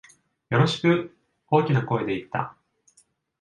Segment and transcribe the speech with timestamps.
[0.49, 1.15] よろしく、
[1.51, 2.57] 大きな声で言った。